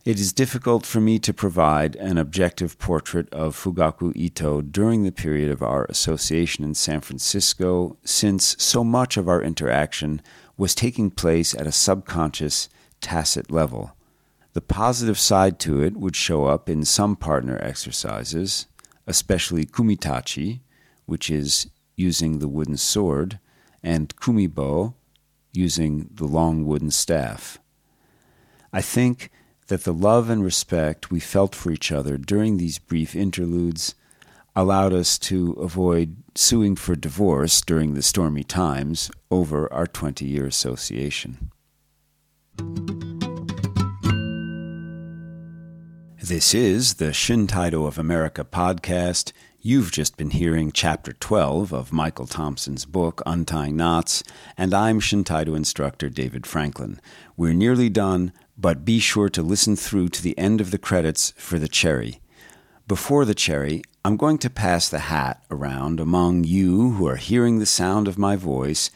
It 0.04 0.18
is 0.18 0.32
difficult 0.32 0.84
for 0.84 1.00
me 1.00 1.20
to 1.20 1.32
provide 1.32 1.94
an 1.94 2.18
objective 2.18 2.76
portrait 2.80 3.32
of 3.32 3.54
Fugaku 3.54 4.10
Ito 4.16 4.60
during 4.60 5.04
the 5.04 5.12
period 5.12 5.48
of 5.48 5.62
our 5.62 5.84
association 5.84 6.64
in 6.64 6.74
San 6.74 7.00
Francisco, 7.00 7.96
since 8.02 8.56
so 8.58 8.82
much 8.82 9.16
of 9.16 9.28
our 9.28 9.40
interaction 9.40 10.20
was 10.56 10.74
taking 10.74 11.12
place 11.12 11.54
at 11.54 11.68
a 11.68 11.72
subconscious, 11.72 12.68
tacit 13.00 13.52
level. 13.52 13.96
The 14.54 14.60
positive 14.60 15.20
side 15.20 15.60
to 15.60 15.80
it 15.80 15.96
would 15.96 16.16
show 16.16 16.46
up 16.46 16.68
in 16.68 16.84
some 16.84 17.14
partner 17.14 17.56
exercises, 17.62 18.66
especially 19.06 19.64
kumitachi, 19.64 20.62
which 21.06 21.30
is 21.30 21.70
using 21.94 22.40
the 22.40 22.48
wooden 22.48 22.76
sword, 22.76 23.38
and 23.84 24.16
kumibo, 24.16 24.94
using 25.52 26.10
the 26.12 26.26
long 26.26 26.66
wooden 26.66 26.90
staff. 26.90 27.60
I 28.72 28.80
think 28.80 29.30
that 29.72 29.84
the 29.84 29.94
love 29.94 30.28
and 30.28 30.44
respect 30.44 31.10
we 31.10 31.18
felt 31.18 31.54
for 31.54 31.70
each 31.70 31.90
other 31.90 32.18
during 32.18 32.58
these 32.58 32.78
brief 32.78 33.16
interludes 33.16 33.94
allowed 34.54 34.92
us 34.92 35.18
to 35.18 35.52
avoid 35.52 36.14
suing 36.34 36.76
for 36.76 36.94
divorce 36.94 37.62
during 37.62 37.94
the 37.94 38.02
stormy 38.02 38.44
times 38.44 39.10
over 39.30 39.72
our 39.72 39.86
20 39.86 40.26
year 40.26 40.44
association. 40.44 41.50
This 46.22 46.52
is 46.52 46.94
the 46.94 47.14
Shintaido 47.14 47.86
of 47.86 47.98
America 47.98 48.44
podcast. 48.44 49.32
You've 49.64 49.90
just 49.90 50.18
been 50.18 50.30
hearing 50.30 50.72
chapter 50.72 51.14
12 51.14 51.72
of 51.72 51.92
Michael 51.92 52.26
Thompson's 52.26 52.84
book, 52.84 53.22
Untying 53.24 53.76
Knots, 53.76 54.22
and 54.58 54.74
I'm 54.74 55.00
Shintaido 55.00 55.56
instructor 55.56 56.10
David 56.10 56.46
Franklin. 56.46 57.00
We're 57.38 57.54
nearly 57.54 57.88
done, 57.88 58.32
but 58.62 58.84
be 58.84 59.00
sure 59.00 59.28
to 59.28 59.42
listen 59.42 59.74
through 59.74 60.08
to 60.08 60.22
the 60.22 60.38
end 60.38 60.60
of 60.60 60.70
the 60.70 60.78
credits 60.78 61.34
for 61.36 61.58
the 61.58 61.68
cherry. 61.68 62.20
Before 62.86 63.24
the 63.24 63.34
cherry, 63.34 63.82
I'm 64.04 64.16
going 64.16 64.38
to 64.38 64.48
pass 64.48 64.88
the 64.88 65.00
hat 65.00 65.42
around 65.50 65.98
among 65.98 66.44
you 66.44 66.92
who 66.92 67.06
are 67.08 67.16
hearing 67.16 67.58
the 67.58 67.66
sound 67.66 68.06
of 68.06 68.18
my 68.18 68.36
voice 68.36 68.90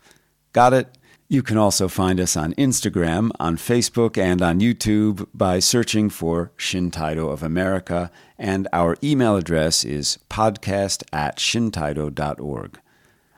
Got 0.52 0.74
it? 0.74 0.98
You 1.30 1.42
can 1.42 1.58
also 1.58 1.88
find 1.88 2.20
us 2.20 2.38
on 2.38 2.54
Instagram, 2.54 3.32
on 3.40 3.58
Facebook, 3.58 4.18
and 4.18 4.42
on 4.42 4.60
YouTube 4.60 5.28
by 5.34 5.58
searching 5.58 6.10
for 6.10 6.52
Shintaido 6.58 7.32
of 7.32 7.42
America, 7.42 8.12
and 8.38 8.68
our 8.72 8.98
email 9.04 9.36
address 9.36 9.84
is 9.84 10.20
podcast 10.30 11.04
at 11.12 11.38
shintaido.org. 11.38 12.80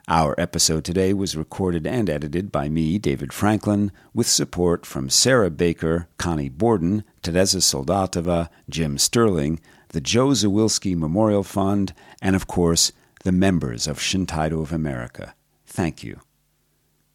Our 0.07 0.35
episode 0.37 0.83
today 0.83 1.13
was 1.13 1.37
recorded 1.37 1.87
and 1.87 2.09
edited 2.09 2.51
by 2.51 2.69
me, 2.69 2.99
David 2.99 3.33
Franklin, 3.33 3.91
with 4.13 4.27
support 4.27 4.85
from 4.85 5.09
Sarah 5.09 5.49
Baker, 5.49 6.07
Connie 6.17 6.49
Borden, 6.49 7.03
Teresa 7.23 7.57
Soldatova, 7.57 8.49
Jim 8.69 8.97
Sterling, 8.97 9.59
the 9.95 10.01
Joe 10.01 10.27
Zawilski 10.27 10.95
Memorial 10.95 11.41
Fund, 11.43 11.93
and 12.21 12.35
of 12.35 12.45
course, 12.45 12.91
the 13.23 13.31
members 13.31 13.87
of 13.87 13.97
Shintaido 13.97 14.61
of 14.61 14.71
America. 14.71 15.33
Thank 15.65 16.03
you. 16.03 16.19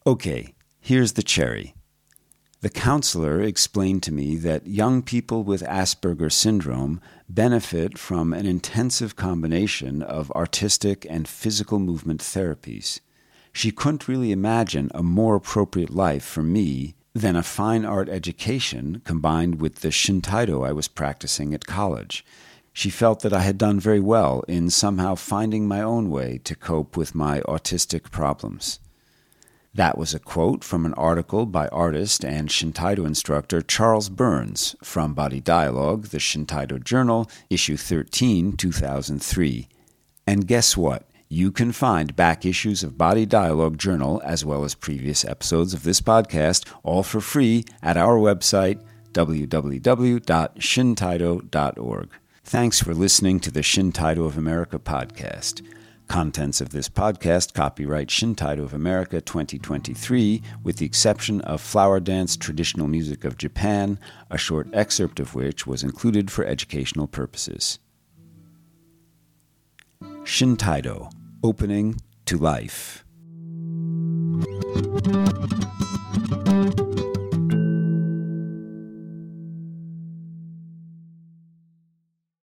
Okay, 0.05 0.55
Here's 0.81 1.13
the 1.13 1.23
cherry. 1.23 1.75
The 2.63 2.71
counselor 2.71 3.41
explained 3.41 4.03
to 4.05 4.13
me 4.13 4.37
that 4.37 4.67
young 4.67 5.03
people 5.03 5.45
with 5.45 5.63
Asperger 5.63 6.33
syndrome 6.33 7.01
benefit 7.29 7.99
from 7.99 8.33
an 8.33 8.47
intensive 8.47 9.15
combination 9.15 10.03
of 10.03 10.33
artistic 10.33 11.07
and 11.09 11.29
physical 11.29 11.79
movement 11.79 12.21
therapies. 12.21 13.01
She 13.53 13.71
couldn't 13.71 14.09
really 14.09 14.33
imagine 14.33 14.91
a 14.95 15.03
more 15.03 15.37
appropriate 15.37 15.91
life 15.91 16.25
for 16.25 16.43
me 16.43 16.95
than 17.15 17.37
a 17.37 17.43
fine 17.43 17.85
art 17.85 18.09
education 18.09 19.03
combined 19.05 19.61
with 19.61 19.77
the 19.77 19.89
Shintaido 19.89 20.67
I 20.67 20.73
was 20.73 20.89
practicing 20.89 21.53
at 21.55 21.67
college. 21.67 22.25
She 22.73 22.91
felt 22.91 23.21
that 23.21 23.33
I 23.33 23.41
had 23.41 23.59
done 23.59 23.81
very 23.81 24.01
well 24.01 24.45
in 24.49 24.71
somehow 24.71 25.15
finding 25.15 25.67
my 25.67 25.83
own 25.83 26.09
way 26.09 26.41
to 26.45 26.55
cope 26.55 26.97
with 26.97 27.15
my 27.15 27.41
autistic 27.41 28.11
problems. 28.11 28.79
That 29.75 29.97
was 29.97 30.15
a 30.15 30.19
quote 30.19 30.65
from 30.65 30.85
an 30.85 30.95
article 30.95 31.47
by 31.47 31.69
artist 31.69 32.25
and 32.25 32.49
Shintaido 32.49 33.07
instructor 33.07 33.63
Charles 33.63 34.09
Burns 34.09 34.75
from 34.83 35.15
Body 35.15 35.41
Dialogue, 35.41 36.07
the 36.07 36.19
Shintaido 36.19 36.83
Journal, 36.83 37.31
issue 37.49 37.77
13, 37.77 38.57
2003. 38.57 39.69
And 40.27 40.49
guess 40.49 40.77
what? 40.77 41.09
You 41.29 41.53
can 41.53 41.71
find 41.71 42.17
back 42.17 42.45
issues 42.45 42.83
of 42.83 42.99
Body 42.99 43.25
Dialogue 43.25 43.79
Journal 43.79 44.21
as 44.25 44.45
well 44.45 44.65
as 44.65 44.75
previous 44.75 45.25
episodes 45.25 45.73
of 45.73 45.85
this 45.85 46.01
podcast 46.01 46.69
all 46.83 47.05
for 47.05 47.21
free 47.21 47.65
at 47.81 47.97
our 47.97 48.17
website 48.17 48.81
www.shintaido.org. 49.13 52.09
Thanks 52.45 52.81
for 52.83 52.95
listening 52.95 53.39
to 53.41 53.51
the 53.51 53.61
Shintaido 53.61 54.25
of 54.25 54.37
America 54.37 54.79
podcast. 54.79 55.63
Contents 56.09 56.61
of 56.61 56.71
this 56.71 56.89
podcast 56.89 57.55
copyright 57.55 58.09
Shintaido 58.09 58.65
of 58.65 58.75
America 58.75 59.21
2023, 59.21 60.43
with 60.65 60.79
the 60.79 60.87
exception 60.87 61.41
of 61.43 61.61
Flower 61.61 62.01
Dance 62.01 62.37
Traditional 62.37 62.89
Music 62.89 63.25
of 63.25 63.39
Japan, 63.39 64.01
a 64.31 64.39
short 64.39 64.69
excerpt 64.73 65.21
of 65.21 65.37
which 65.37 65.67
was 65.67 65.85
included 65.85 66.31
for 66.33 66.45
educational 66.45 67.07
purposes. 67.07 67.79
Shintaido, 70.25 71.13
Opening 71.45 72.01
to 72.27 72.37
Life. 72.37 73.05